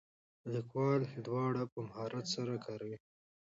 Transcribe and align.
لیکوال 0.53 1.01
دواړه 1.27 1.63
په 1.71 1.79
مهارت 1.87 2.25
سره 2.35 2.53
کاروي. 2.65 2.97